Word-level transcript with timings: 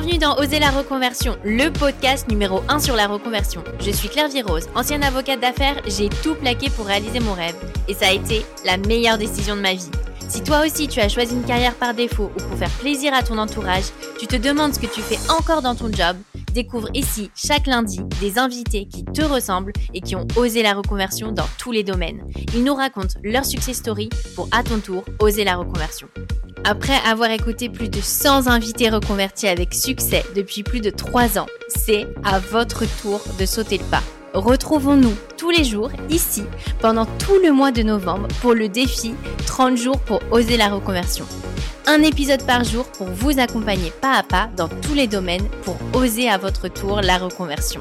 Bienvenue 0.00 0.18
dans 0.18 0.38
Oser 0.38 0.60
la 0.60 0.70
reconversion, 0.70 1.36
le 1.44 1.68
podcast 1.68 2.26
numéro 2.26 2.62
1 2.68 2.78
sur 2.78 2.96
la 2.96 3.06
reconversion. 3.06 3.62
Je 3.80 3.90
suis 3.90 4.08
Claire 4.08 4.30
Virose, 4.30 4.66
ancienne 4.74 5.04
avocate 5.04 5.40
d'affaires, 5.40 5.76
j'ai 5.86 6.08
tout 6.08 6.34
plaqué 6.36 6.70
pour 6.70 6.86
réaliser 6.86 7.20
mon 7.20 7.34
rêve 7.34 7.54
et 7.86 7.92
ça 7.92 8.06
a 8.06 8.12
été 8.12 8.46
la 8.64 8.78
meilleure 8.78 9.18
décision 9.18 9.56
de 9.56 9.60
ma 9.60 9.74
vie. 9.74 9.90
Si 10.26 10.42
toi 10.42 10.64
aussi 10.64 10.88
tu 10.88 11.00
as 11.00 11.10
choisi 11.10 11.34
une 11.34 11.44
carrière 11.44 11.74
par 11.74 11.92
défaut 11.92 12.30
ou 12.34 12.42
pour 12.42 12.56
faire 12.56 12.70
plaisir 12.70 13.12
à 13.12 13.22
ton 13.22 13.36
entourage, 13.36 13.90
tu 14.18 14.26
te 14.26 14.36
demandes 14.36 14.72
ce 14.72 14.80
que 14.80 14.86
tu 14.86 15.02
fais 15.02 15.18
encore 15.30 15.60
dans 15.60 15.74
ton 15.74 15.92
job, 15.92 16.16
découvre 16.52 16.88
ici 16.94 17.30
chaque 17.34 17.66
lundi 17.66 18.00
des 18.20 18.38
invités 18.38 18.86
qui 18.86 19.04
te 19.04 19.22
ressemblent 19.22 19.72
et 19.94 20.00
qui 20.00 20.16
ont 20.16 20.26
osé 20.36 20.62
la 20.62 20.74
reconversion 20.74 21.32
dans 21.32 21.48
tous 21.58 21.72
les 21.72 21.82
domaines. 21.82 22.22
Ils 22.54 22.64
nous 22.64 22.74
racontent 22.74 23.18
leur 23.22 23.44
success 23.44 23.76
story 23.76 24.08
pour 24.34 24.48
à 24.52 24.62
ton 24.62 24.78
tour 24.78 25.04
oser 25.20 25.44
la 25.44 25.56
reconversion. 25.56 26.08
Après 26.64 26.98
avoir 27.06 27.30
écouté 27.30 27.68
plus 27.68 27.88
de 27.88 28.00
100 28.00 28.46
invités 28.46 28.90
reconvertis 28.90 29.48
avec 29.48 29.72
succès 29.72 30.24
depuis 30.36 30.62
plus 30.62 30.80
de 30.80 30.90
3 30.90 31.38
ans, 31.38 31.46
c'est 31.68 32.06
à 32.22 32.38
votre 32.38 32.84
tour 33.00 33.20
de 33.38 33.46
sauter 33.46 33.78
le 33.78 33.84
pas. 33.84 34.02
Retrouvons-nous 34.34 35.14
tous 35.36 35.50
les 35.50 35.64
jours 35.64 35.90
ici 36.08 36.44
pendant 36.80 37.04
tout 37.04 37.38
le 37.42 37.52
mois 37.52 37.72
de 37.72 37.82
novembre 37.82 38.28
pour 38.40 38.54
le 38.54 38.68
défi 38.68 39.12
30 39.46 39.76
jours 39.76 39.98
pour 39.98 40.20
oser 40.30 40.56
la 40.56 40.68
reconversion. 40.68 41.26
Un 41.86 42.02
épisode 42.02 42.46
par 42.46 42.62
jour 42.62 42.84
pour 42.92 43.08
vous 43.08 43.40
accompagner 43.40 43.90
pas 43.90 44.12
à 44.12 44.22
pas 44.22 44.48
dans 44.56 44.68
tous 44.68 44.94
les 44.94 45.08
domaines 45.08 45.48
pour 45.62 45.76
oser 45.94 46.28
à 46.28 46.38
votre 46.38 46.68
tour 46.68 47.00
la 47.00 47.18
reconversion. 47.18 47.80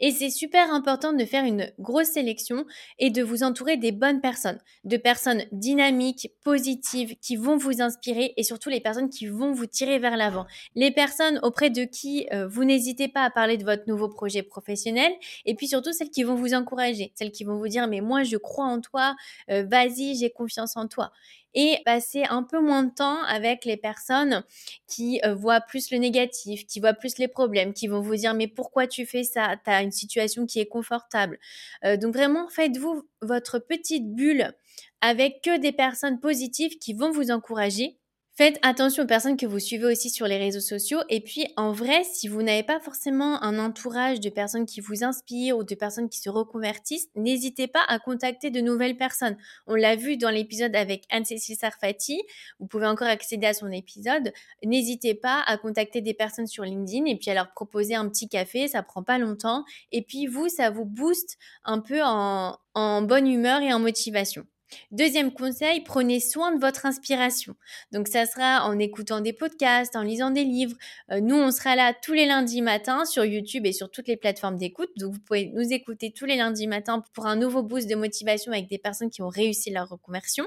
Et 0.00 0.10
c'est 0.10 0.30
super 0.30 0.72
important 0.72 1.12
de 1.12 1.24
faire 1.24 1.44
une 1.44 1.72
grosse 1.78 2.08
sélection 2.08 2.64
et 2.98 3.10
de 3.10 3.22
vous 3.22 3.42
entourer 3.42 3.76
des 3.76 3.92
bonnes 3.92 4.20
personnes, 4.20 4.58
de 4.84 4.96
personnes 4.96 5.44
dynamiques, 5.52 6.30
positives, 6.42 7.16
qui 7.20 7.36
vont 7.36 7.56
vous 7.56 7.82
inspirer 7.82 8.32
et 8.36 8.42
surtout 8.42 8.70
les 8.70 8.80
personnes 8.80 9.10
qui 9.10 9.26
vont 9.26 9.52
vous 9.52 9.66
tirer 9.66 9.98
vers 9.98 10.16
l'avant. 10.16 10.46
Les 10.74 10.90
personnes 10.90 11.38
auprès 11.42 11.70
de 11.70 11.84
qui 11.84 12.26
euh, 12.32 12.48
vous 12.48 12.64
n'hésitez 12.64 13.08
pas 13.08 13.22
à 13.22 13.30
parler 13.30 13.56
de 13.56 13.64
votre 13.64 13.84
nouveau 13.86 14.08
projet 14.08 14.42
professionnel 14.42 15.12
et 15.44 15.54
puis 15.54 15.68
surtout 15.68 15.92
celles 15.92 16.10
qui 16.10 16.22
vont 16.22 16.34
vous 16.34 16.54
encourager, 16.54 17.12
celles 17.14 17.32
qui 17.32 17.44
vont 17.44 17.58
vous 17.58 17.68
dire 17.68 17.86
mais 17.88 18.00
moi 18.00 18.22
je 18.22 18.36
crois 18.36 18.66
en 18.66 18.80
toi, 18.80 19.16
euh, 19.50 19.64
vas-y, 19.64 20.16
j'ai 20.16 20.30
confiance 20.30 20.76
en 20.76 20.88
toi 20.88 21.12
et 21.54 21.78
passer 21.84 22.24
un 22.24 22.42
peu 22.42 22.60
moins 22.60 22.84
de 22.84 22.92
temps 22.94 23.22
avec 23.24 23.64
les 23.64 23.76
personnes 23.76 24.44
qui 24.86 25.20
euh, 25.24 25.34
voient 25.34 25.60
plus 25.60 25.90
le 25.90 25.98
négatif, 25.98 26.66
qui 26.66 26.80
voient 26.80 26.94
plus 26.94 27.18
les 27.18 27.28
problèmes, 27.28 27.72
qui 27.72 27.88
vont 27.88 28.00
vous 28.00 28.16
dire 28.16 28.34
mais 28.34 28.48
pourquoi 28.48 28.86
tu 28.86 29.06
fais 29.06 29.24
ça? 29.24 29.56
Tu 29.64 29.70
as 29.70 29.82
une 29.82 29.92
situation 29.92 30.46
qui 30.46 30.60
est 30.60 30.66
confortable. 30.66 31.38
Euh, 31.84 31.96
donc 31.96 32.14
vraiment, 32.14 32.48
faites-vous 32.48 33.08
votre 33.22 33.58
petite 33.58 34.14
bulle 34.14 34.52
avec 35.00 35.42
que 35.42 35.58
des 35.58 35.72
personnes 35.72 36.20
positives 36.20 36.78
qui 36.78 36.94
vont 36.94 37.10
vous 37.10 37.30
encourager 37.30 37.99
Faites 38.40 38.58
attention 38.62 39.02
aux 39.02 39.06
personnes 39.06 39.36
que 39.36 39.44
vous 39.44 39.58
suivez 39.58 39.84
aussi 39.84 40.08
sur 40.08 40.26
les 40.26 40.38
réseaux 40.38 40.60
sociaux. 40.60 41.00
Et 41.10 41.20
puis, 41.20 41.46
en 41.58 41.72
vrai, 41.72 42.04
si 42.04 42.26
vous 42.26 42.42
n'avez 42.42 42.62
pas 42.62 42.80
forcément 42.80 43.42
un 43.42 43.58
entourage 43.58 44.18
de 44.18 44.30
personnes 44.30 44.64
qui 44.64 44.80
vous 44.80 45.04
inspirent 45.04 45.58
ou 45.58 45.62
de 45.62 45.74
personnes 45.74 46.08
qui 46.08 46.20
se 46.20 46.30
reconvertissent, 46.30 47.10
n'hésitez 47.14 47.66
pas 47.66 47.82
à 47.86 47.98
contacter 47.98 48.48
de 48.48 48.62
nouvelles 48.62 48.96
personnes. 48.96 49.36
On 49.66 49.74
l'a 49.74 49.94
vu 49.94 50.16
dans 50.16 50.30
l'épisode 50.30 50.74
avec 50.74 51.04
Anne-Cécile 51.10 51.56
Sarfati. 51.56 52.22
Vous 52.60 52.66
pouvez 52.66 52.86
encore 52.86 53.08
accéder 53.08 53.46
à 53.46 53.52
son 53.52 53.70
épisode. 53.70 54.32
N'hésitez 54.64 55.14
pas 55.14 55.42
à 55.46 55.58
contacter 55.58 56.00
des 56.00 56.14
personnes 56.14 56.46
sur 56.46 56.64
LinkedIn 56.64 57.04
et 57.04 57.16
puis 57.16 57.30
à 57.30 57.34
leur 57.34 57.52
proposer 57.52 57.94
un 57.94 58.08
petit 58.08 58.30
café. 58.30 58.68
Ça 58.68 58.82
prend 58.82 59.02
pas 59.02 59.18
longtemps. 59.18 59.66
Et 59.92 60.00
puis, 60.00 60.26
vous, 60.26 60.48
ça 60.48 60.70
vous 60.70 60.86
booste 60.86 61.36
un 61.64 61.80
peu 61.80 62.00
en, 62.02 62.56
en 62.72 63.02
bonne 63.02 63.26
humeur 63.26 63.60
et 63.60 63.74
en 63.74 63.80
motivation. 63.80 64.46
Deuxième 64.90 65.32
conseil, 65.32 65.80
prenez 65.80 66.20
soin 66.20 66.54
de 66.54 66.60
votre 66.60 66.86
inspiration. 66.86 67.54
Donc 67.92 68.08
ça 68.08 68.26
sera 68.26 68.66
en 68.66 68.78
écoutant 68.78 69.20
des 69.20 69.32
podcasts, 69.32 69.96
en 69.96 70.02
lisant 70.02 70.30
des 70.30 70.44
livres. 70.44 70.76
Euh, 71.10 71.20
nous, 71.20 71.36
on 71.36 71.50
sera 71.50 71.76
là 71.76 71.92
tous 71.94 72.12
les 72.12 72.26
lundis 72.26 72.62
matins 72.62 73.04
sur 73.04 73.24
YouTube 73.24 73.66
et 73.66 73.72
sur 73.72 73.90
toutes 73.90 74.08
les 74.08 74.16
plateformes 74.16 74.56
d'écoute. 74.56 74.90
Donc 74.96 75.14
vous 75.14 75.20
pouvez 75.20 75.46
nous 75.46 75.72
écouter 75.72 76.12
tous 76.12 76.24
les 76.24 76.36
lundis 76.36 76.66
matins 76.66 77.02
pour 77.14 77.26
un 77.26 77.36
nouveau 77.36 77.62
boost 77.62 77.88
de 77.88 77.94
motivation 77.94 78.52
avec 78.52 78.68
des 78.68 78.78
personnes 78.78 79.10
qui 79.10 79.22
ont 79.22 79.28
réussi 79.28 79.70
leur 79.70 79.88
reconversion. 79.88 80.46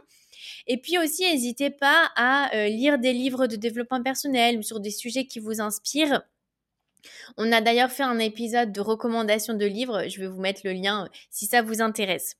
Et 0.67 0.77
puis 0.77 0.97
aussi, 0.97 1.23
n'hésitez 1.23 1.69
pas 1.69 2.11
à 2.15 2.55
euh, 2.55 2.67
lire 2.67 2.99
des 2.99 3.13
livres 3.13 3.47
de 3.47 3.55
développement 3.55 4.01
personnel 4.01 4.57
ou 4.57 4.61
sur 4.61 4.79
des 4.79 4.91
sujets 4.91 5.25
qui 5.25 5.39
vous 5.39 5.61
inspirent. 5.61 6.21
On 7.37 7.51
a 7.51 7.61
d'ailleurs 7.61 7.91
fait 7.91 8.03
un 8.03 8.19
épisode 8.19 8.71
de 8.71 8.81
recommandation 8.81 9.53
de 9.53 9.65
livres. 9.65 10.07
Je 10.07 10.19
vais 10.21 10.27
vous 10.27 10.39
mettre 10.39 10.61
le 10.63 10.71
lien 10.73 11.05
euh, 11.05 11.07
si 11.29 11.45
ça 11.45 11.61
vous 11.61 11.81
intéresse. 11.81 12.37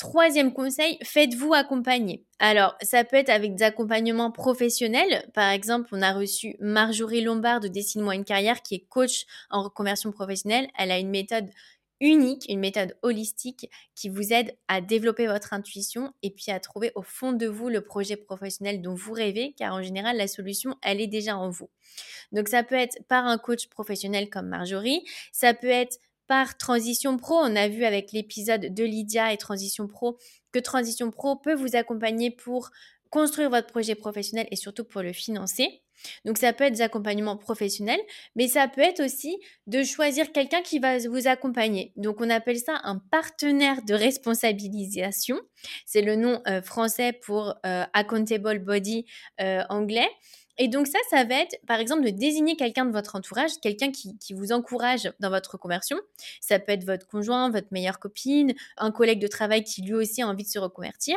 Troisième 0.00 0.54
conseil, 0.54 0.96
faites-vous 1.02 1.52
accompagner. 1.52 2.24
Alors, 2.38 2.74
ça 2.80 3.04
peut 3.04 3.16
être 3.16 3.28
avec 3.28 3.54
des 3.54 3.64
accompagnements 3.64 4.30
professionnels. 4.30 5.30
Par 5.34 5.50
exemple, 5.50 5.90
on 5.92 6.00
a 6.00 6.14
reçu 6.14 6.56
Marjorie 6.58 7.20
Lombard 7.20 7.60
de 7.60 7.68
Dessine-moi 7.68 8.14
une 8.14 8.24
carrière 8.24 8.62
qui 8.62 8.76
est 8.76 8.86
coach 8.88 9.26
en 9.50 9.62
reconversion 9.62 10.10
professionnelle. 10.10 10.68
Elle 10.78 10.90
a 10.90 10.98
une 10.98 11.10
méthode 11.10 11.50
unique, 12.00 12.46
une 12.48 12.60
méthode 12.60 12.96
holistique 13.02 13.68
qui 13.94 14.08
vous 14.08 14.32
aide 14.32 14.56
à 14.68 14.80
développer 14.80 15.26
votre 15.26 15.52
intuition 15.52 16.14
et 16.22 16.30
puis 16.30 16.50
à 16.50 16.60
trouver 16.60 16.92
au 16.94 17.02
fond 17.02 17.34
de 17.34 17.46
vous 17.46 17.68
le 17.68 17.82
projet 17.82 18.16
professionnel 18.16 18.80
dont 18.80 18.94
vous 18.94 19.12
rêvez, 19.12 19.52
car 19.58 19.74
en 19.74 19.82
général, 19.82 20.16
la 20.16 20.28
solution, 20.28 20.76
elle 20.82 21.02
est 21.02 21.08
déjà 21.08 21.36
en 21.36 21.50
vous. 21.50 21.68
Donc, 22.32 22.48
ça 22.48 22.62
peut 22.62 22.74
être 22.74 23.06
par 23.06 23.26
un 23.26 23.36
coach 23.36 23.68
professionnel 23.68 24.30
comme 24.30 24.48
Marjorie, 24.48 25.04
ça 25.30 25.52
peut 25.52 25.68
être 25.68 25.98
par 26.30 26.56
Transition 26.56 27.16
Pro. 27.16 27.34
On 27.34 27.56
a 27.56 27.66
vu 27.66 27.84
avec 27.84 28.12
l'épisode 28.12 28.72
de 28.72 28.84
Lydia 28.84 29.32
et 29.32 29.36
Transition 29.36 29.88
Pro 29.88 30.16
que 30.52 30.60
Transition 30.60 31.10
Pro 31.10 31.34
peut 31.34 31.54
vous 31.54 31.74
accompagner 31.74 32.30
pour 32.30 32.70
construire 33.10 33.50
votre 33.50 33.66
projet 33.66 33.96
professionnel 33.96 34.46
et 34.52 34.54
surtout 34.54 34.84
pour 34.84 35.02
le 35.02 35.12
financer. 35.12 35.82
Donc 36.24 36.38
ça 36.38 36.52
peut 36.52 36.62
être 36.62 36.74
des 36.74 36.82
accompagnements 36.82 37.36
professionnels, 37.36 37.98
mais 38.36 38.46
ça 38.46 38.68
peut 38.68 38.80
être 38.80 39.04
aussi 39.04 39.40
de 39.66 39.82
choisir 39.82 40.30
quelqu'un 40.30 40.62
qui 40.62 40.78
va 40.78 40.98
vous 40.98 41.26
accompagner. 41.26 41.92
Donc 41.96 42.20
on 42.20 42.30
appelle 42.30 42.58
ça 42.58 42.80
un 42.84 42.98
partenaire 43.10 43.82
de 43.82 43.94
responsabilisation. 43.94 45.36
C'est 45.84 46.00
le 46.00 46.14
nom 46.14 46.40
euh, 46.46 46.62
français 46.62 47.12
pour 47.12 47.56
euh, 47.66 47.84
accountable 47.92 48.60
body 48.60 49.04
euh, 49.40 49.64
anglais. 49.68 50.08
Et 50.62 50.68
donc 50.68 50.86
ça, 50.86 50.98
ça 51.08 51.24
va 51.24 51.36
être 51.36 51.58
par 51.66 51.80
exemple 51.80 52.04
de 52.04 52.10
désigner 52.10 52.54
quelqu'un 52.54 52.84
de 52.84 52.92
votre 52.92 53.16
entourage, 53.16 53.52
quelqu'un 53.62 53.90
qui, 53.90 54.34
vous 54.34 54.52
encourage 54.52 55.10
dans 55.18 55.30
votre 55.30 55.52
reconversion. 55.52 55.98
Ça 56.42 56.58
peut 56.58 56.72
être 56.72 56.84
votre 56.84 57.06
conjoint, 57.06 57.48
votre 57.48 57.68
meilleure 57.70 57.98
copine, 57.98 58.52
un 58.76 58.90
collègue 58.92 59.20
de 59.20 59.26
travail 59.26 59.64
qui 59.64 59.80
lui 59.80 59.94
aussi 59.94 60.20
a 60.20 60.28
envie 60.28 60.44
de 60.44 60.50
se 60.50 60.58
reconvertir. 60.58 61.16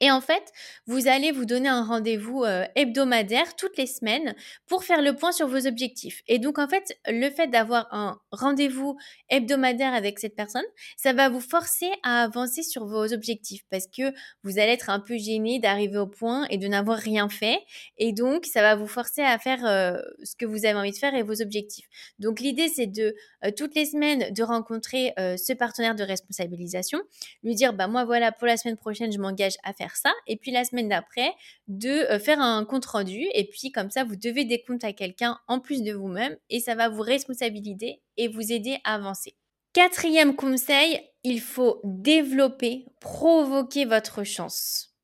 Et 0.00 0.10
en 0.10 0.20
fait, 0.20 0.52
vous 0.86 1.08
allez 1.08 1.32
vous 1.32 1.46
donner 1.46 1.70
un 1.70 1.82
rendez-vous 1.82 2.44
euh, 2.44 2.66
hebdomadaire 2.74 3.56
toutes 3.56 3.78
les 3.78 3.86
semaines 3.86 4.34
pour 4.66 4.84
faire 4.84 5.00
le 5.00 5.16
point 5.16 5.32
sur 5.32 5.48
vos 5.48 5.66
objectifs. 5.66 6.22
Et 6.26 6.38
donc, 6.38 6.58
en 6.58 6.68
fait, 6.68 6.98
le 7.06 7.30
fait 7.30 7.46
d'avoir 7.46 7.88
un 7.92 8.20
rendez-vous 8.30 8.98
hebdomadaire 9.30 9.94
avec 9.94 10.18
cette 10.18 10.36
personne, 10.36 10.64
ça 10.98 11.14
va 11.14 11.30
vous 11.30 11.40
forcer 11.40 11.90
à 12.02 12.24
avancer 12.24 12.62
sur 12.62 12.84
vos 12.84 13.10
objectifs 13.14 13.62
parce 13.70 13.86
que 13.86 14.12
vous 14.42 14.58
allez 14.58 14.72
être 14.72 14.90
un 14.90 15.00
peu 15.00 15.16
gêné 15.16 15.60
d'arriver 15.60 15.96
au 15.96 16.06
point 16.06 16.46
et 16.50 16.58
de 16.58 16.68
n'avoir 16.68 16.98
rien 16.98 17.30
fait. 17.30 17.58
Et 17.96 18.12
donc, 18.12 18.44
ça 18.44 18.60
va 18.60 18.76
vous 18.76 18.86
forcer 18.86 19.22
à 19.22 19.38
faire 19.38 19.64
euh, 19.64 19.96
ce 20.24 20.36
que 20.36 20.44
vous 20.44 20.66
avez 20.66 20.78
envie 20.78 20.92
de 20.92 20.98
faire 20.98 21.14
et 21.14 21.22
vos 21.22 21.40
objectifs. 21.40 21.86
Donc, 22.18 22.40
l'idée, 22.40 22.68
c'est 22.68 22.86
de 22.86 23.14
euh, 23.44 23.50
toutes 23.56 23.74
les 23.74 23.86
semaines 23.86 24.30
de 24.30 24.42
rencontrer 24.42 25.14
ce 25.16 25.52
partenaire 25.52 25.94
de 25.94 26.02
responsabilisation, 26.02 27.00
lui 27.42 27.54
dire, 27.54 27.72
bah 27.72 27.86
moi, 27.86 28.04
voilà, 28.04 28.32
pour 28.32 28.46
la 28.46 28.56
semaine 28.56 28.76
prochaine, 28.76 29.10
je 29.10 29.18
m'engage 29.18 29.54
à 29.62 29.72
faire 29.72 29.85
ça. 29.94 30.12
Et 30.26 30.36
puis 30.36 30.50
la 30.50 30.64
semaine 30.64 30.88
d'après, 30.88 31.32
de 31.68 32.10
euh, 32.10 32.18
faire 32.18 32.40
un 32.40 32.64
compte 32.64 32.86
rendu. 32.86 33.26
Et 33.34 33.48
puis 33.48 33.70
comme 33.70 33.90
ça, 33.90 34.02
vous 34.02 34.16
devez 34.16 34.44
des 34.44 34.64
comptes 34.64 34.84
à 34.84 34.92
quelqu'un 34.92 35.38
en 35.46 35.60
plus 35.60 35.82
de 35.82 35.92
vous-même 35.92 36.36
et 36.50 36.60
ça 36.60 36.74
va 36.74 36.88
vous 36.88 37.02
responsabiliser 37.02 38.00
et 38.16 38.28
vous 38.28 38.50
aider 38.52 38.78
à 38.84 38.94
avancer. 38.94 39.36
Quatrième 39.72 40.34
conseil, 40.34 40.98
il 41.22 41.40
faut 41.40 41.80
développer, 41.84 42.86
provoquer 43.00 43.84
votre 43.84 44.24
chance. 44.24 44.95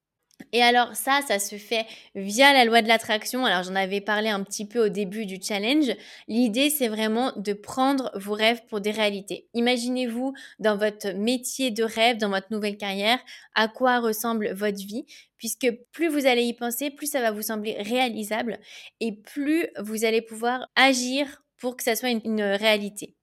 Et 0.53 0.63
alors 0.63 0.95
ça, 0.95 1.21
ça 1.27 1.39
se 1.39 1.57
fait 1.57 1.87
via 2.15 2.53
la 2.53 2.65
loi 2.65 2.83
de 2.83 2.89
l'attraction. 2.89 3.45
Alors 3.45 3.63
j'en 3.63 3.75
avais 3.75 4.01
parlé 4.01 4.29
un 4.29 4.43
petit 4.43 4.67
peu 4.67 4.87
au 4.87 4.89
début 4.89 5.25
du 5.25 5.39
challenge. 5.41 5.93
L'idée, 6.29 6.69
c'est 6.69 6.89
vraiment 6.89 7.33
de 7.37 7.53
prendre 7.53 8.11
vos 8.15 8.35
rêves 8.35 8.63
pour 8.69 8.81
des 8.81 8.91
réalités. 8.91 9.49
Imaginez-vous 9.55 10.35
dans 10.59 10.77
votre 10.77 11.13
métier 11.15 11.71
de 11.71 11.85
rêve, 11.85 12.19
dans 12.19 12.31
votre 12.31 12.49
nouvelle 12.51 12.77
carrière, 12.77 13.19
à 13.55 13.69
quoi 13.69 14.01
ressemble 14.01 14.53
votre 14.53 14.79
vie, 14.79 15.07
puisque 15.37 15.71
plus 15.93 16.09
vous 16.09 16.27
allez 16.27 16.45
y 16.45 16.55
penser, 16.55 16.91
plus 16.91 17.11
ça 17.11 17.21
va 17.21 17.31
vous 17.31 17.43
sembler 17.43 17.77
réalisable 17.81 18.59
et 19.01 19.13
plus 19.13 19.69
vous 19.81 20.05
allez 20.05 20.23
pouvoir 20.23 20.69
agir 20.77 21.43
pour 21.59 21.77
que 21.77 21.85
ça 21.85 21.95
soit 21.95 22.11
une, 22.11 22.43
réalité. 22.43 23.15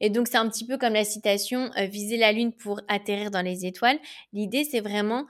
Et 0.00 0.10
donc, 0.10 0.28
c'est 0.28 0.36
un 0.36 0.48
petit 0.48 0.66
peu 0.66 0.76
comme 0.76 0.94
la 0.94 1.04
citation 1.04 1.70
euh, 1.78 1.86
viser 1.86 2.16
la 2.16 2.32
lune 2.32 2.52
pour 2.52 2.80
atterrir 2.88 3.30
dans 3.30 3.40
les 3.40 3.64
étoiles. 3.64 3.98
L'idée, 4.32 4.64
c'est 4.64 4.80
vraiment 4.80 5.26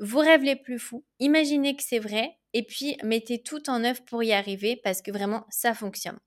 vos 0.00 0.20
rêves 0.20 0.42
les 0.42 0.56
plus 0.56 0.78
fous, 0.78 1.04
imaginez 1.18 1.76
que 1.76 1.82
c'est 1.82 1.98
vrai 1.98 2.36
et 2.52 2.62
puis 2.64 2.96
mettez 3.02 3.42
tout 3.42 3.68
en 3.70 3.84
œuvre 3.84 4.02
pour 4.04 4.22
y 4.22 4.32
arriver 4.32 4.80
parce 4.82 5.02
que 5.02 5.10
vraiment 5.10 5.44
ça 5.50 5.74
fonctionne. 5.74 6.18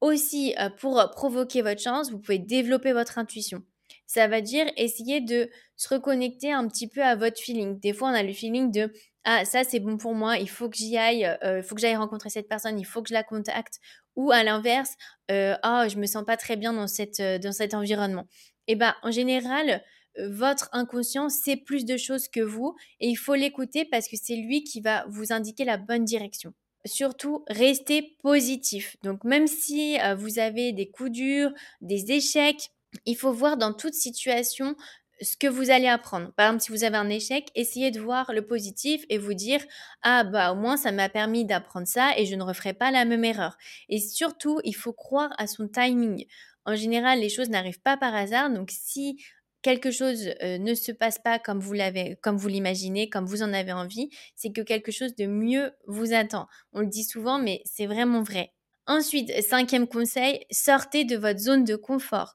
Aussi, 0.00 0.54
euh, 0.58 0.70
pour 0.70 1.10
provoquer 1.10 1.62
votre 1.62 1.80
chance, 1.80 2.10
vous 2.10 2.18
pouvez 2.18 2.38
développer 2.38 2.92
votre 2.92 3.18
intuition. 3.18 3.62
Ça 4.06 4.28
va 4.28 4.40
dire 4.40 4.66
essayer 4.76 5.20
de 5.20 5.50
se 5.76 5.92
reconnecter 5.92 6.52
un 6.52 6.66
petit 6.68 6.88
peu 6.88 7.02
à 7.02 7.16
votre 7.16 7.38
feeling. 7.38 7.78
Des 7.80 7.92
fois, 7.92 8.10
on 8.10 8.14
a 8.14 8.22
le 8.22 8.32
feeling 8.32 8.70
de 8.70 8.92
ah 9.24 9.44
ça 9.44 9.64
c'est 9.64 9.80
bon 9.80 9.98
pour 9.98 10.14
moi, 10.14 10.38
il 10.38 10.48
faut 10.48 10.70
que 10.70 10.76
j'y 10.76 10.96
aille, 10.96 11.26
euh, 11.44 11.58
il 11.58 11.62
faut 11.62 11.74
que 11.74 11.80
j'aille 11.82 11.96
rencontrer 11.96 12.30
cette 12.30 12.48
personne, 12.48 12.78
il 12.80 12.84
faut 12.84 13.02
que 13.02 13.10
je 13.10 13.14
la 13.14 13.22
contacte. 13.22 13.78
Ou 14.16 14.32
à 14.32 14.42
l'inverse, 14.42 14.94
euh, 15.30 15.56
ah 15.62 15.86
je 15.88 15.96
me 15.96 16.06
sens 16.06 16.24
pas 16.24 16.36
très 16.36 16.56
bien 16.56 16.72
dans 16.72 16.86
cette 16.86 17.20
dans 17.20 17.52
cet 17.52 17.74
environnement. 17.74 18.26
Et 18.66 18.72
eh 18.72 18.76
ben 18.76 18.94
en 19.02 19.10
général, 19.10 19.82
votre 20.18 20.68
inconscient 20.72 21.28
sait 21.28 21.56
plus 21.56 21.84
de 21.84 21.96
choses 21.96 22.28
que 22.28 22.40
vous 22.40 22.74
et 23.00 23.08
il 23.08 23.16
faut 23.16 23.34
l'écouter 23.34 23.84
parce 23.84 24.08
que 24.08 24.16
c'est 24.20 24.36
lui 24.36 24.64
qui 24.64 24.80
va 24.80 25.04
vous 25.08 25.32
indiquer 25.32 25.64
la 25.64 25.76
bonne 25.76 26.04
direction. 26.04 26.52
Surtout, 26.86 27.44
restez 27.48 28.16
positif. 28.22 28.96
Donc 29.02 29.24
même 29.24 29.46
si 29.46 30.00
euh, 30.00 30.14
vous 30.14 30.38
avez 30.38 30.72
des 30.72 30.90
coups 30.90 31.10
durs, 31.10 31.52
des 31.82 32.12
échecs, 32.12 32.70
il 33.04 33.16
faut 33.16 33.32
voir 33.32 33.56
dans 33.56 33.72
toute 33.72 33.94
situation 33.94 34.74
ce 35.20 35.36
que 35.36 35.46
vous 35.46 35.70
allez 35.70 35.86
apprendre. 35.86 36.32
Par 36.32 36.46
exemple, 36.46 36.62
si 36.62 36.72
vous 36.72 36.84
avez 36.84 36.96
un 36.96 37.10
échec, 37.10 37.50
essayez 37.54 37.90
de 37.90 38.00
voir 38.00 38.32
le 38.32 38.46
positif 38.46 39.04
et 39.10 39.18
vous 39.18 39.34
dire 39.34 39.60
ah 40.02 40.24
bah 40.24 40.52
au 40.52 40.54
moins 40.54 40.78
ça 40.78 40.92
m'a 40.92 41.10
permis 41.10 41.44
d'apprendre 41.44 41.86
ça 41.86 42.12
et 42.16 42.24
je 42.24 42.34
ne 42.34 42.42
referai 42.42 42.72
pas 42.72 42.90
la 42.90 43.04
même 43.04 43.24
erreur. 43.24 43.58
Et 43.90 43.98
surtout, 43.98 44.60
il 44.64 44.74
faut 44.74 44.94
croire 44.94 45.30
à 45.36 45.46
son 45.46 45.68
timing. 45.68 46.24
En 46.64 46.74
général, 46.74 47.20
les 47.20 47.28
choses 47.28 47.50
n'arrivent 47.50 47.82
pas 47.82 47.98
par 47.98 48.14
hasard. 48.14 48.50
Donc 48.50 48.70
si 48.70 49.22
quelque 49.62 49.90
chose 49.90 50.30
ne 50.42 50.74
se 50.74 50.92
passe 50.92 51.18
pas 51.18 51.38
comme 51.38 51.60
vous 51.60 51.72
l'avez, 51.72 52.16
comme 52.22 52.36
vous 52.36 52.48
l'imaginez, 52.48 53.08
comme 53.10 53.26
vous 53.26 53.42
en 53.42 53.52
avez 53.52 53.72
envie, 53.72 54.10
c'est 54.36 54.52
que 54.52 54.60
quelque 54.60 54.92
chose 54.92 55.14
de 55.16 55.26
mieux 55.26 55.72
vous 55.86 56.12
attend. 56.12 56.46
On 56.72 56.80
le 56.80 56.86
dit 56.86 57.04
souvent, 57.04 57.38
mais 57.38 57.62
c'est 57.64 57.86
vraiment 57.86 58.22
vrai. 58.22 58.52
Ensuite, 58.86 59.30
cinquième 59.42 59.86
conseil, 59.86 60.44
sortez 60.50 61.04
de 61.04 61.16
votre 61.16 61.38
zone 61.38 61.64
de 61.64 61.76
confort. 61.76 62.34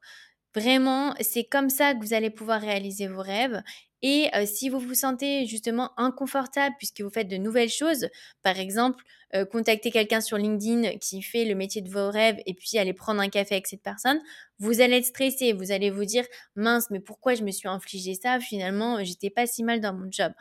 Vraiment, 0.55 1.13
c'est 1.19 1.43
comme 1.43 1.69
ça 1.69 1.93
que 1.93 1.99
vous 1.99 2.13
allez 2.13 2.29
pouvoir 2.29 2.61
réaliser 2.61 3.07
vos 3.07 3.21
rêves. 3.21 3.61
Et 4.01 4.29
si 4.45 4.69
vous 4.69 4.79
vous 4.79 4.93
sentez 4.93 5.47
justement 5.47 5.91
inconfortable 5.97 6.75
puisque 6.77 7.01
vous 7.01 7.09
faites 7.09 7.27
de 7.27 7.37
nouvelles 7.37 7.69
choses, 7.71 8.07
par 8.43 8.59
exemple, 8.59 9.03
contacter 9.51 9.89
quelqu'un 9.91 10.21
sur 10.21 10.37
LinkedIn 10.37 10.97
qui 10.99 11.21
fait 11.23 11.43
le 11.45 11.55
métier 11.55 11.81
de 11.81 11.89
vos 11.89 12.09
rêves 12.11 12.37
et 12.45 12.53
puis 12.53 12.77
aller 12.77 12.93
prendre 12.93 13.19
un 13.19 13.29
café 13.29 13.55
avec 13.55 13.67
cette 13.67 13.81
personne, 13.81 14.21
vous 14.59 14.79
allez 14.79 14.97
être 14.97 15.05
stressé, 15.05 15.53
vous 15.53 15.71
allez 15.71 15.89
vous 15.89 16.05
dire 16.05 16.25
mince, 16.55 16.89
mais 16.91 16.99
pourquoi 16.99 17.33
je 17.33 17.43
me 17.43 17.51
suis 17.51 17.67
infligé 17.67 18.13
ça? 18.13 18.39
Finalement, 18.39 19.03
j'étais 19.03 19.31
pas 19.31 19.47
si 19.47 19.63
mal 19.63 19.81
dans 19.81 19.93
mon 19.93 20.07
job. 20.11 20.31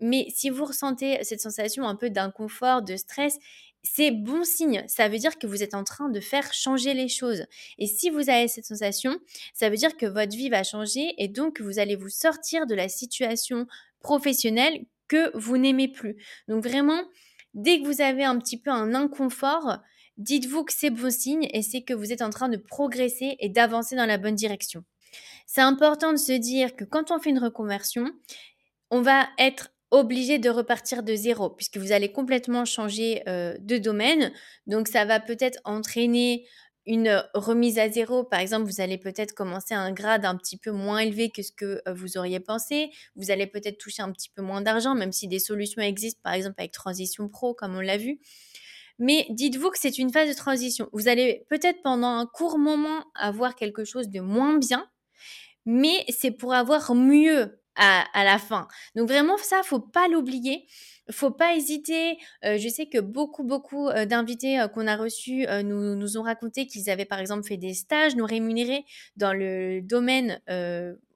Mais 0.00 0.26
si 0.34 0.48
vous 0.50 0.64
ressentez 0.64 1.24
cette 1.24 1.40
sensation 1.40 1.86
un 1.88 1.96
peu 1.96 2.08
d'inconfort, 2.10 2.82
de 2.82 2.96
stress, 2.96 3.36
c'est 3.82 4.10
bon 4.10 4.44
signe. 4.44 4.84
Ça 4.88 5.08
veut 5.08 5.18
dire 5.18 5.38
que 5.38 5.46
vous 5.46 5.62
êtes 5.62 5.74
en 5.74 5.84
train 5.84 6.08
de 6.08 6.20
faire 6.20 6.52
changer 6.52 6.94
les 6.94 7.08
choses. 7.08 7.44
Et 7.78 7.86
si 7.86 8.10
vous 8.10 8.28
avez 8.28 8.48
cette 8.48 8.64
sensation, 8.64 9.18
ça 9.54 9.70
veut 9.70 9.76
dire 9.76 9.96
que 9.96 10.06
votre 10.06 10.36
vie 10.36 10.48
va 10.48 10.62
changer 10.64 11.14
et 11.18 11.28
donc 11.28 11.60
vous 11.60 11.78
allez 11.78 11.96
vous 11.96 12.08
sortir 12.08 12.66
de 12.66 12.74
la 12.74 12.88
situation 12.88 13.66
professionnelle 14.00 14.84
que 15.08 15.36
vous 15.36 15.56
n'aimez 15.56 15.88
plus. 15.88 16.16
Donc 16.48 16.64
vraiment, 16.64 17.02
dès 17.54 17.80
que 17.80 17.86
vous 17.86 18.00
avez 18.00 18.24
un 18.24 18.38
petit 18.38 18.60
peu 18.60 18.70
un 18.70 18.94
inconfort, 18.94 19.78
dites-vous 20.18 20.64
que 20.64 20.72
c'est 20.72 20.90
bon 20.90 21.10
signe 21.10 21.48
et 21.52 21.62
c'est 21.62 21.82
que 21.82 21.94
vous 21.94 22.12
êtes 22.12 22.22
en 22.22 22.30
train 22.30 22.48
de 22.48 22.56
progresser 22.56 23.36
et 23.40 23.48
d'avancer 23.48 23.96
dans 23.96 24.06
la 24.06 24.18
bonne 24.18 24.34
direction. 24.34 24.84
C'est 25.46 25.62
important 25.62 26.12
de 26.12 26.18
se 26.18 26.32
dire 26.32 26.76
que 26.76 26.84
quand 26.84 27.10
on 27.10 27.18
fait 27.18 27.30
une 27.30 27.38
reconversion, 27.38 28.12
on 28.90 29.00
va 29.00 29.28
être 29.38 29.70
obligé 29.90 30.38
de 30.38 30.50
repartir 30.50 31.02
de 31.02 31.14
zéro 31.14 31.50
puisque 31.50 31.78
vous 31.78 31.92
allez 31.92 32.12
complètement 32.12 32.64
changer 32.64 33.22
euh, 33.28 33.56
de 33.60 33.78
domaine. 33.78 34.32
Donc 34.66 34.88
ça 34.88 35.04
va 35.04 35.20
peut-être 35.20 35.58
entraîner 35.64 36.46
une 36.88 37.22
remise 37.34 37.78
à 37.78 37.88
zéro. 37.90 38.24
Par 38.24 38.40
exemple, 38.40 38.66
vous 38.66 38.80
allez 38.80 38.96
peut-être 38.96 39.34
commencer 39.34 39.74
à 39.74 39.80
un 39.80 39.92
grade 39.92 40.24
un 40.24 40.36
petit 40.36 40.56
peu 40.56 40.70
moins 40.70 40.98
élevé 41.00 41.30
que 41.30 41.42
ce 41.42 41.52
que 41.52 41.82
euh, 41.86 41.92
vous 41.92 42.16
auriez 42.16 42.40
pensé. 42.40 42.90
Vous 43.14 43.30
allez 43.30 43.46
peut-être 43.46 43.78
toucher 43.78 44.02
un 44.02 44.10
petit 44.10 44.30
peu 44.30 44.42
moins 44.42 44.62
d'argent, 44.62 44.94
même 44.94 45.12
si 45.12 45.28
des 45.28 45.38
solutions 45.38 45.82
existent, 45.82 46.20
par 46.24 46.32
exemple 46.32 46.56
avec 46.58 46.72
Transition 46.72 47.28
Pro, 47.28 47.54
comme 47.54 47.76
on 47.76 47.80
l'a 47.80 47.98
vu. 47.98 48.20
Mais 48.98 49.26
dites-vous 49.30 49.70
que 49.70 49.78
c'est 49.78 49.98
une 49.98 50.10
phase 50.12 50.28
de 50.28 50.34
transition. 50.34 50.88
Vous 50.92 51.08
allez 51.08 51.46
peut-être 51.50 51.82
pendant 51.82 52.08
un 52.08 52.26
court 52.26 52.58
moment 52.58 53.04
avoir 53.14 53.54
quelque 53.54 53.84
chose 53.84 54.08
de 54.08 54.20
moins 54.20 54.58
bien, 54.58 54.90
mais 55.66 56.04
c'est 56.08 56.32
pour 56.32 56.54
avoir 56.54 56.94
mieux 56.94 57.60
à, 57.78 58.24
la 58.24 58.38
fin. 58.38 58.68
Donc 58.94 59.08
vraiment 59.08 59.36
ça, 59.38 59.62
faut 59.62 59.80
pas 59.80 60.08
l'oublier. 60.08 60.66
Faut 61.10 61.30
pas 61.30 61.54
hésiter. 61.54 62.18
Euh, 62.44 62.58
je 62.58 62.68
sais 62.68 62.86
que 62.86 62.98
beaucoup, 62.98 63.42
beaucoup 63.42 63.88
euh, 63.88 64.04
d'invités 64.04 64.60
euh, 64.60 64.68
qu'on 64.68 64.86
a 64.86 64.94
reçus 64.94 65.46
nous, 65.64 65.94
nous 65.94 66.18
ont 66.18 66.22
raconté 66.22 66.66
qu'ils 66.66 66.90
avaient 66.90 67.06
par 67.06 67.18
exemple 67.18 67.46
fait 67.46 67.56
des 67.56 67.72
stages 67.72 68.14
non 68.14 68.26
rémunérés 68.26 68.84
dans 69.16 69.32
le 69.32 69.80
domaine 69.80 70.40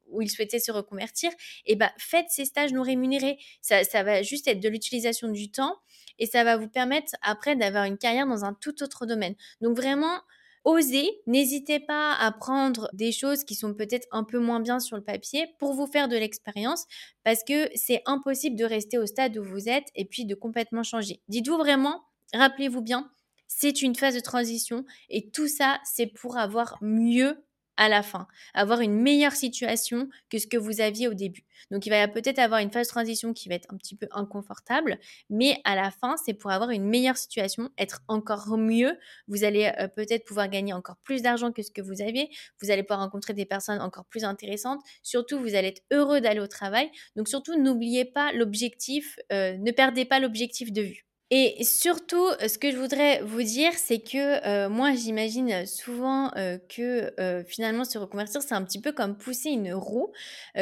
où 0.09 0.23
ils 0.23 0.31
souhaitaient 0.31 0.59
se 0.59 0.73
reconvertir. 0.73 1.31
Et 1.67 1.75
ben 1.75 1.91
faites 1.99 2.27
ces 2.31 2.45
stages 2.45 2.73
non 2.73 2.83
rémunérés. 2.83 3.39
Ça, 3.61 3.85
ça 3.85 4.03
va 4.03 4.23
juste 4.23 4.49
être 4.49 4.61
de 4.61 4.69
l'utilisation 4.69 5.29
du 5.29 5.51
temps 5.51 5.77
et 6.19 6.27
ça 6.27 6.45
va 6.45 6.57
vous 6.57 6.69
permettre 6.69 7.15
après 7.23 7.57
d'avoir 7.57 7.85
une 7.85 7.99
carrière 7.99 8.27
dans 8.27 8.45
un 8.45 8.55
tout 8.55 8.83
autre 8.83 9.07
domaine. 9.07 9.35
Donc 9.61 9.77
vraiment, 9.77 10.21
osez, 10.65 11.11
n'hésitez 11.27 11.81
pas 11.81 12.15
à 12.15 12.33
prendre 12.33 12.89
des 12.93 13.13
choses 13.13 13.45
qui 13.45 13.55
sont 13.55 13.75
peut-être 13.75 14.07
un 14.11 14.25
peu 14.25 14.39
moins 14.39 14.61
bien 14.61 14.81
sur 14.81 14.97
le 14.97 15.03
papier 15.03 15.47
pour 15.59 15.75
vous 15.75 15.87
faire 15.87 16.09
de 16.09 16.17
l'expérience 16.17 16.87
parce 17.25 17.43
que 17.45 17.69
c'est 17.75 18.03
impossible 18.07 18.57
de 18.57 18.65
rester 18.65 18.99
au 18.99 19.07
stade 19.07 19.37
où 19.37 19.43
vous 19.45 19.69
êtes 19.69 19.89
et 19.95 20.05
puis 20.05 20.25
de 20.25 20.35
complètement 20.35 20.83
changer. 20.83 21.21
Dites-vous 21.29 21.57
vraiment, 21.57 22.03
rappelez-vous 22.35 22.83
bien, 22.83 23.11
c'est 23.49 23.83
une 23.83 23.95
phase 23.95 24.15
de 24.15 24.21
transition 24.21 24.85
et 25.09 25.31
tout 25.31 25.49
ça, 25.49 25.79
c'est 25.85 26.07
pour 26.07 26.37
avoir 26.39 26.79
mieux 26.81 27.45
à 27.77 27.89
la 27.89 28.03
fin, 28.03 28.27
avoir 28.55 28.81
une 28.81 28.95
meilleure 28.95 29.33
situation 29.33 30.09
que 30.31 30.39
ce 30.39 30.47
que 30.47 30.57
vous 30.57 30.81
aviez 30.81 31.09
au 31.09 31.15
début. 31.15 31.45
Donc 31.71 31.87
il 31.87 31.91
va 31.91 32.07
peut-être 32.09 32.39
avoir 32.39 32.61
une 32.61 32.71
phase 32.71 32.89
de 32.89 32.93
transition 32.93 33.33
qui 33.33 33.49
va 33.49 33.55
être 33.55 33.73
un 33.73 33.77
petit 33.77 33.97
peu 33.97 34.07
inconfortable, 34.11 34.99
mais 35.31 35.61
à 35.65 35.75
la 35.75 35.91
fin, 35.91 36.17
c'est 36.17 36.35
pour 36.35 36.51
avoir 36.51 36.71
une 36.71 36.85
meilleure 36.85 37.17
situation, 37.17 37.71
être 37.79 38.03
encore 38.09 38.57
mieux. 38.59 38.99
Vous 39.29 39.45
allez 39.45 39.73
euh, 39.79 39.89
peut-être 39.89 40.25
pouvoir 40.25 40.49
gagner 40.49 40.73
encore 40.73 40.97
plus 41.05 41.23
d'argent 41.23 41.53
que 41.53 41.63
ce 41.63 41.71
que 41.71 41.81
vous 41.81 42.03
aviez. 42.03 42.29
Vous 42.61 42.71
allez 42.71 42.83
pouvoir 42.83 43.01
rencontrer 43.01 43.33
des 43.35 43.47
personnes 43.47 43.81
encore 43.81 44.05
plus 44.07 44.25
intéressantes. 44.25 44.81
Surtout, 45.03 45.39
vous 45.39 45.55
allez 45.55 45.69
être 45.69 45.83
heureux 45.93 46.21
d'aller 46.21 46.41
au 46.41 46.49
travail. 46.49 46.91
Donc 47.17 47.29
surtout, 47.29 47.57
n'oubliez 47.59 48.05
pas 48.05 48.33
l'objectif, 48.33 49.19
euh, 49.33 49.57
ne 49.59 49.71
perdez 49.71 50.05
pas 50.05 50.21
l'objectif 50.21 50.73
de 50.73 50.83
vue. 50.83 51.07
Et 51.35 51.65
surtout, 51.65 52.29
ce 52.47 52.59
que 52.59 52.71
je 52.71 52.77
voudrais 52.77 53.23
vous 53.23 53.43
dire, 53.43 53.73
c'est 53.79 54.01
que 54.01 54.47
euh, 54.47 54.69
moi, 54.69 54.93
j'imagine 54.93 55.65
souvent 55.65 56.31
euh, 56.37 56.59
que 56.69 57.11
euh, 57.19 57.43
finalement, 57.43 57.87
se 57.87 57.97
reconvertir, 57.97 58.43
c'est 58.43 58.53
un 58.53 58.63
petit 58.63 58.83
peu 58.83 58.93
comme 58.93 59.17
pousser 59.17 59.49
une 59.49 59.73
roue. 59.73 60.13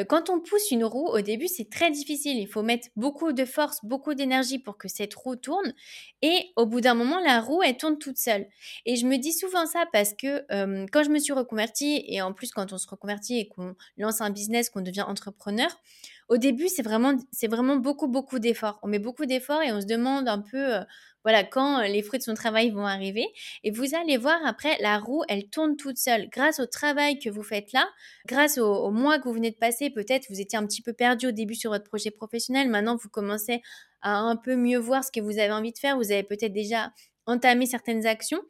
quand 0.06 0.30
on 0.30 0.38
pousse 0.38 0.70
une 0.70 0.84
roue, 0.84 1.08
au 1.08 1.22
début, 1.22 1.48
c'est 1.48 1.68
très 1.68 1.90
difficile. 1.90 2.38
Il 2.38 2.46
faut 2.46 2.62
mettre 2.62 2.86
beaucoup 2.94 3.32
de 3.32 3.44
force, 3.44 3.84
beaucoup 3.84 4.14
d'énergie 4.14 4.60
pour 4.60 4.78
que 4.78 4.86
cette 4.86 5.12
roue 5.12 5.34
tourne. 5.34 5.74
Et 6.22 6.52
au 6.54 6.66
bout 6.66 6.80
d'un 6.80 6.94
moment, 6.94 7.18
la 7.18 7.40
roue, 7.40 7.64
elle 7.64 7.76
tourne 7.76 7.98
toute 7.98 8.18
seule. 8.18 8.46
Et 8.86 8.94
je 8.94 9.06
me 9.06 9.16
dis 9.16 9.32
souvent 9.32 9.66
ça 9.66 9.86
parce 9.92 10.14
que 10.14 10.44
quand 10.92 11.02
je 11.02 11.10
me 11.10 11.18
suis 11.18 11.32
reconvertie, 11.32 12.04
et 12.06 12.22
en 12.22 12.32
plus 12.32 12.52
quand 12.52 12.72
on 12.72 12.78
se 12.78 12.86
reconvertit 12.86 13.40
et 13.40 13.48
qu'on 13.48 13.74
lance 13.98 14.20
un 14.20 14.30
business, 14.30 14.70
qu'on 14.70 14.82
devient 14.82 15.02
entrepreneur, 15.02 15.68
au 16.30 16.36
début, 16.36 16.68
c'est 16.68 16.82
vraiment, 16.82 17.14
c'est 17.32 17.48
vraiment 17.48 17.76
beaucoup, 17.76 18.06
beaucoup 18.06 18.38
d'efforts. 18.38 18.78
On 18.82 18.88
met 18.88 19.00
beaucoup 19.00 19.26
d'efforts 19.26 19.62
et 19.62 19.72
on 19.72 19.80
se 19.80 19.86
demande 19.86 20.28
un 20.28 20.38
peu, 20.38 20.76
euh, 20.76 20.80
voilà, 21.24 21.42
quand 21.42 21.80
euh, 21.80 21.88
les 21.88 22.02
fruits 22.02 22.20
de 22.20 22.24
son 22.24 22.34
travail 22.34 22.70
vont 22.70 22.86
arriver. 22.86 23.26
Et 23.64 23.72
vous 23.72 23.96
allez 23.96 24.16
voir 24.16 24.38
après, 24.46 24.78
la 24.80 24.98
roue, 25.00 25.24
elle 25.28 25.50
tourne 25.50 25.76
toute 25.76 25.98
seule. 25.98 26.28
Grâce 26.30 26.60
au 26.60 26.66
travail 26.66 27.18
que 27.18 27.28
vous 27.28 27.42
faites 27.42 27.72
là, 27.72 27.84
grâce 28.26 28.58
au, 28.58 28.92
mois 28.92 29.18
que 29.18 29.24
vous 29.24 29.34
venez 29.34 29.50
de 29.50 29.56
passer, 29.56 29.90
peut-être 29.90 30.26
vous 30.30 30.40
étiez 30.40 30.56
un 30.56 30.66
petit 30.66 30.82
peu 30.82 30.92
perdu 30.92 31.26
au 31.26 31.32
début 31.32 31.56
sur 31.56 31.72
votre 31.72 31.84
projet 31.84 32.12
professionnel. 32.12 32.68
Maintenant, 32.68 32.94
vous 32.94 33.08
commencez 33.08 33.60
à 34.00 34.20
un 34.20 34.36
peu 34.36 34.54
mieux 34.54 34.78
voir 34.78 35.02
ce 35.02 35.10
que 35.10 35.20
vous 35.20 35.38
avez 35.40 35.52
envie 35.52 35.72
de 35.72 35.78
faire. 35.78 35.96
Vous 35.96 36.12
avez 36.12 36.22
peut-être 36.22 36.52
déjà 36.52 36.92
entamé 37.26 37.66
certaines 37.66 38.06
actions, 38.06 38.40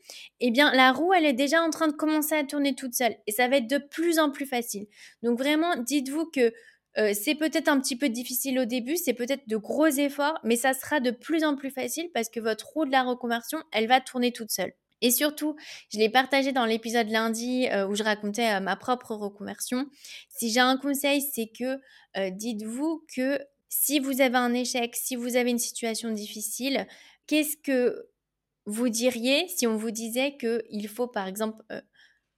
eh 0.41 0.51
bien 0.51 0.73
la 0.73 0.93
roue, 0.93 1.13
elle 1.13 1.27
est 1.27 1.33
déjà 1.33 1.63
en 1.63 1.71
train 1.71 1.89
de 1.89 1.93
commencer 1.93 2.35
à 2.35 2.45
tourner 2.45 2.75
toute 2.75 2.95
seule 2.95 3.15
et 3.27 3.33
ça 3.33 3.49
va 3.49 3.57
être 3.57 3.67
de 3.67 3.79
plus 3.79 4.19
en 4.19 4.31
plus 4.31 4.47
facile. 4.47 4.87
Donc 5.23 5.39
vraiment, 5.39 5.77
dites-vous 5.77 6.27
que 6.27 6.53
euh, 6.99 7.13
c'est 7.15 7.35
peut-être 7.35 7.69
un 7.69 7.81
petit 7.81 7.97
peu 7.97 8.09
difficile 8.09 8.59
au 8.59 8.65
début, 8.65 8.97
c'est 8.97 9.13
peut-être 9.13 9.49
de 9.49 9.57
gros 9.57 9.87
efforts, 9.87 10.39
mais 10.43 10.57
ça 10.57 10.75
sera 10.75 11.01
de 11.01 11.11
plus 11.11 11.45
en 11.45 11.57
plus 11.57 11.71
facile 11.71 12.11
parce 12.13 12.29
que 12.29 12.41
votre 12.41 12.67
roue 12.69 12.85
de 12.85 12.91
la 12.91 13.03
reconversion, 13.03 13.63
elle 13.73 13.87
va 13.87 14.01
tourner 14.01 14.33
toute 14.33 14.51
seule. 14.51 14.73
Et 15.03 15.11
surtout, 15.11 15.57
je 15.91 15.99
l'ai 15.99 16.11
partagé 16.11 16.53
dans 16.53 16.67
l'épisode 16.67 17.09
lundi 17.09 17.69
euh, 17.69 17.87
où 17.87 17.95
je 17.95 18.03
racontais 18.03 18.55
euh, 18.55 18.61
ma 18.61 18.77
propre 18.77 19.15
reconversion. 19.15 19.87
Si 20.29 20.51
j'ai 20.51 20.61
un 20.61 20.77
conseil, 20.77 21.23
c'est 21.23 21.47
que 21.49 21.79
dites-vous 22.31 23.07
que 23.15 23.39
si 23.69 24.01
vous 24.01 24.21
avez 24.21 24.37
un 24.37 24.53
échec, 24.53 24.97
si 24.97 25.15
vous 25.15 25.37
avez 25.37 25.51
une 25.51 25.61
situation 25.61 26.11
difficile, 26.11 26.89
qu'est-ce 27.29 27.57
que 27.57 28.09
vous 28.67 28.89
diriez 28.89 29.47
si 29.47 29.69
on 29.69 29.77
vous 29.77 29.93
disait 29.93 30.37
qu'il 30.37 30.89
faut 30.89 31.07
par 31.07 31.29
exemple 31.29 31.63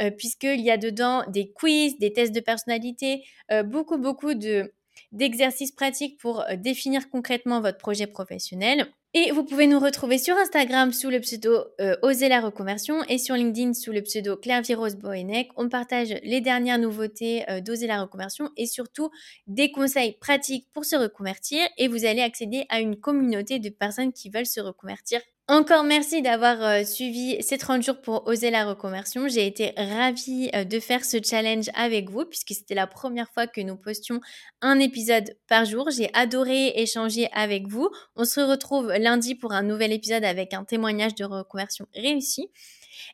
euh, 0.00 0.10
puisqu'il 0.10 0.60
y 0.60 0.72
a 0.72 0.76
dedans 0.76 1.22
des 1.28 1.52
quiz, 1.52 2.00
des 2.00 2.12
tests 2.12 2.34
de 2.34 2.40
personnalité, 2.40 3.24
euh, 3.52 3.62
beaucoup, 3.62 3.96
beaucoup 3.96 4.34
de 4.34 4.74
d'exercices 5.12 5.72
pratiques 5.72 6.18
pour 6.18 6.40
euh, 6.40 6.56
définir 6.56 7.08
concrètement 7.10 7.60
votre 7.60 7.78
projet 7.78 8.08
professionnel. 8.08 8.92
Et 9.14 9.30
vous 9.30 9.44
pouvez 9.44 9.66
nous 9.66 9.78
retrouver 9.78 10.16
sur 10.16 10.34
Instagram 10.38 10.90
sous 10.90 11.10
le 11.10 11.20
pseudo 11.20 11.66
euh, 11.82 11.96
Oser 12.00 12.30
la 12.30 12.40
reconversion 12.40 13.04
et 13.10 13.18
sur 13.18 13.34
LinkedIn 13.34 13.74
sous 13.74 13.92
le 13.92 14.00
pseudo 14.00 14.38
Claire 14.38 14.62
Virose 14.62 14.96
Boenec. 14.96 15.50
On 15.56 15.68
partage 15.68 16.14
les 16.22 16.40
dernières 16.40 16.78
nouveautés 16.78 17.44
euh, 17.50 17.60
d'Oser 17.60 17.88
la 17.88 18.00
reconversion 18.00 18.48
et 18.56 18.64
surtout 18.64 19.10
des 19.46 19.70
conseils 19.70 20.16
pratiques 20.18 20.66
pour 20.72 20.86
se 20.86 20.96
reconvertir 20.96 21.60
et 21.76 21.88
vous 21.88 22.06
allez 22.06 22.22
accéder 22.22 22.64
à 22.70 22.80
une 22.80 22.98
communauté 22.98 23.58
de 23.58 23.68
personnes 23.68 24.14
qui 24.14 24.30
veulent 24.30 24.46
se 24.46 24.62
reconvertir 24.62 25.20
encore 25.48 25.82
merci 25.82 26.22
d'avoir 26.22 26.62
euh, 26.62 26.84
suivi 26.84 27.36
ces 27.42 27.58
30 27.58 27.82
jours 27.82 28.00
pour 28.00 28.26
oser 28.26 28.50
la 28.50 28.64
reconversion. 28.64 29.26
J'ai 29.28 29.46
été 29.46 29.72
ravie 29.76 30.50
euh, 30.54 30.64
de 30.64 30.78
faire 30.78 31.04
ce 31.04 31.18
challenge 31.22 31.68
avec 31.74 32.10
vous 32.10 32.24
puisque 32.24 32.54
c'était 32.54 32.74
la 32.74 32.86
première 32.86 33.28
fois 33.32 33.46
que 33.46 33.60
nous 33.60 33.76
postions 33.76 34.20
un 34.60 34.78
épisode 34.78 35.36
par 35.48 35.64
jour. 35.64 35.90
J'ai 35.90 36.10
adoré 36.14 36.72
échanger 36.76 37.28
avec 37.32 37.66
vous. 37.66 37.90
On 38.14 38.24
se 38.24 38.40
retrouve 38.40 38.92
lundi 38.92 39.34
pour 39.34 39.52
un 39.52 39.62
nouvel 39.62 39.92
épisode 39.92 40.24
avec 40.24 40.54
un 40.54 40.64
témoignage 40.64 41.16
de 41.16 41.24
reconversion 41.24 41.86
réussi. 41.94 42.48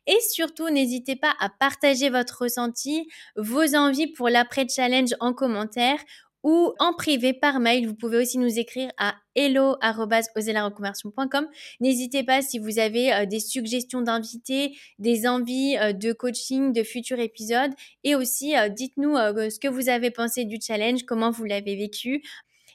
Et 0.07 0.19
surtout, 0.31 0.69
n'hésitez 0.69 1.17
pas 1.17 1.35
à 1.41 1.49
partager 1.49 2.11
votre 2.11 2.43
ressenti, 2.43 3.09
vos 3.37 3.75
envies 3.75 4.07
pour 4.07 4.29
l'après-challenge 4.29 5.15
en 5.21 5.33
commentaire 5.33 5.99
ou 6.43 6.75
en 6.79 6.93
privé 6.93 7.33
par 7.33 7.61
mail. 7.61 7.87
Vous 7.87 7.95
pouvez 7.95 8.19
aussi 8.19 8.39
nous 8.39 8.59
écrire 8.59 8.91
à 8.99 9.15
hello.oselareconversion.com. 9.35 11.49
N'hésitez 11.81 12.25
pas 12.25 12.43
si 12.43 12.59
vous 12.59 12.79
avez 12.79 13.13
euh, 13.13 13.27
des 13.27 13.41
suggestions 13.41 14.03
d'invités, 14.03 14.77
des 14.99 15.27
envies 15.27 15.77
euh, 15.79 15.93
de 15.93 16.13
coaching, 16.13 16.73
de 16.73 16.83
futurs 16.83 17.21
épisodes. 17.21 17.73
Et 18.05 18.15
aussi, 18.15 18.57
euh, 18.57 18.69
dites-nous 18.69 19.17
ce 19.17 19.59
que 19.59 19.69
vous 19.69 19.89
avez 19.89 20.11
pensé 20.11 20.45
du 20.45 20.59
challenge, 20.61 21.05
comment 21.05 21.31
vous 21.31 21.45
l'avez 21.45 21.77
vécu. 21.77 22.23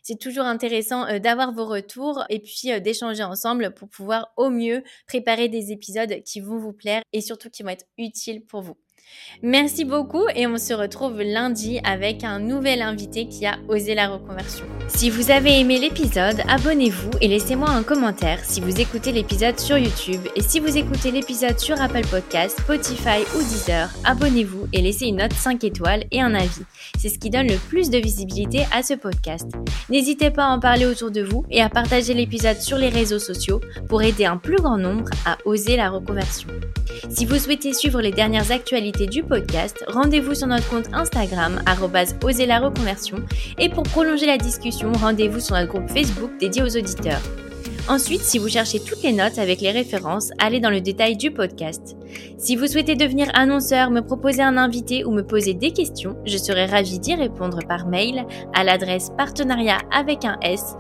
C'est 0.01 0.20
toujours 0.20 0.46
intéressant 0.46 1.20
d'avoir 1.20 1.53
vos 1.53 1.65
retours 1.65 2.25
et 2.29 2.39
puis 2.39 2.82
d'échanger 2.82 3.24
ensemble 3.24 3.74
pour 3.74 3.88
pouvoir 3.88 4.34
au 4.36 4.50
mieux 4.50 4.84
préparer 5.08 5.48
des 5.48 5.72
épisodes 5.72 6.22
qui 6.24 6.41
vont 6.41 6.58
vous 6.58 6.74
plaire 6.74 7.03
et 7.13 7.22
surtout 7.22 7.50
qui 7.50 7.63
vont 7.63 7.70
être 7.70 7.86
utiles 7.98 8.43
pour 8.43 8.62
vous. 8.62 8.75
Merci 9.41 9.83
beaucoup 9.83 10.24
et 10.36 10.48
on 10.48 10.57
se 10.57 10.74
retrouve 10.74 11.22
lundi 11.22 11.79
avec 11.83 12.24
un 12.24 12.39
nouvel 12.39 12.81
invité 12.81 13.27
qui 13.27 13.45
a 13.45 13.57
osé 13.67 13.95
la 13.95 14.07
reconversion. 14.07 14.65
Si 14.88 15.10
vous 15.10 15.31
avez 15.31 15.60
aimé 15.60 15.79
l'épisode, 15.79 16.41
abonnez-vous 16.48 17.12
et 17.19 17.27
laissez-moi 17.27 17.69
un 17.69 17.83
commentaire 17.83 18.39
si 18.43 18.62
vous 18.62 18.79
écoutez 18.79 19.12
l'épisode 19.12 19.60
sur 19.60 19.77
YouTube 19.77 20.22
et 20.36 20.41
si 20.41 20.60
vous 20.60 20.77
écoutez 20.77 21.12
l'épisode 21.12 21.60
sur 21.60 21.81
Apple 21.81 22.07
Podcast, 22.07 22.60
Spotify 22.62 23.19
ou 23.36 23.39
Deezer, 23.39 23.89
abonnez-vous 24.05 24.62
et 24.74 24.82
laissez 24.82 25.06
une 25.06 25.18
note 25.18 25.34
5 25.34 25.63
étoiles 25.63 26.03
et 26.12 26.22
un 26.22 26.34
avis. 26.34 26.63
C'est 26.98 27.10
ce 27.10 27.20
qui 27.20 27.30
donne 27.30 27.48
le 27.48 27.58
plus 27.58 27.89
de 27.89 27.98
visibilité 27.98 28.65
à 28.72 28.84
ce 28.84 28.96
podcast. 28.96 29.50
N'hésitez 29.89 30.32
pas 30.32 30.46
à 30.46 30.50
en 30.50 30.60
parler 30.60 30.86
autour 30.86 31.12
de 31.12 31.22
vous 31.22 31.46
et 31.50 31.62
à 31.62 31.70
partager 31.70 32.13
l'épisode 32.13 32.60
sur 32.60 32.77
les 32.77 32.89
réseaux 32.89 33.20
sociaux 33.20 33.62
pour 33.88 34.01
aider 34.01 34.25
un 34.25 34.38
plus 34.38 34.58
grand 34.58 34.77
nombre 34.77 35.10
à 35.25 35.38
oser 35.46 35.77
la 35.77 35.89
reconversion. 35.89 36.50
Si 37.10 37.25
vous 37.25 37.38
souhaitez 37.38 37.74
suivre 37.74 38.01
les 38.01 38.12
dernières 38.12 38.51
actualités 38.51 39.08
du 39.08 39.24
podcast, 39.24 39.84
rendez-vous 39.88 40.36
sur 40.36 40.48
notre 40.48 40.70
compte 40.70 40.89
Instagram 40.94 41.62
oser 42.24 42.46
la 42.46 42.60
reconversion 42.60 43.18
et 43.58 43.70
pour 43.70 43.84
prolonger 43.84 44.25
la 44.25 44.38
discussion, 44.38 44.92
rendez-vous 44.94 45.39
sur 45.39 45.56
notre 45.56 45.68
groupe 45.68 45.89
Facebook 45.89 46.32
dédié 46.39 46.63
aux 46.63 46.77
auditeurs. 46.77 47.22
Ensuite, 47.89 48.21
si 48.21 48.39
vous 48.39 48.47
cherchez 48.47 48.79
toutes 48.79 49.03
les 49.03 49.11
notes 49.11 49.37
avec 49.37 49.59
les 49.59 49.71
références, 49.71 50.31
allez 50.39 50.61
dans 50.61 50.69
le 50.69 50.79
détail 50.79 51.17
du 51.17 51.31
podcast. 51.31 51.97
Si 52.37 52.55
vous 52.55 52.67
souhaitez 52.67 52.95
devenir 52.95 53.27
annonceur, 53.33 53.91
me 53.91 53.99
proposer 53.99 54.41
un 54.41 54.55
invité 54.55 55.03
ou 55.03 55.11
me 55.11 55.21
poser 55.21 55.53
des 55.53 55.73
questions, 55.73 56.15
je 56.25 56.37
serai 56.37 56.65
ravie 56.65 56.99
d'y 56.99 57.13
répondre 57.13 57.59
par 57.67 57.87
mail 57.87 58.25
à 58.55 58.63
l'adresse 58.63 59.11
partenariat 59.17 59.79
avec 59.91 60.23
un 60.23 60.37
s. 60.41 60.77